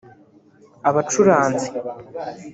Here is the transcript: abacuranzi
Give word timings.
abacuranzi 0.89 1.67